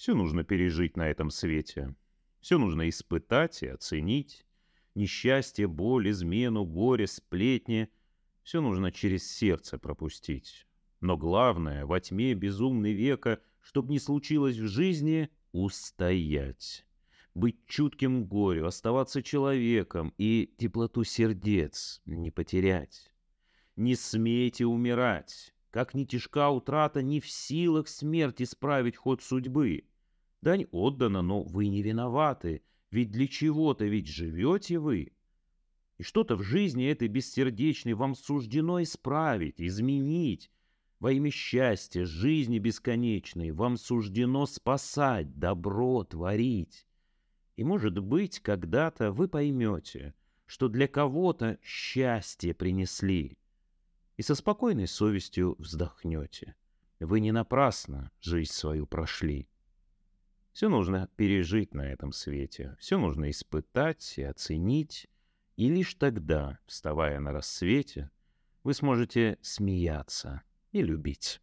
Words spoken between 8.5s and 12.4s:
нужно через сердце пропустить. Но главное, во тьме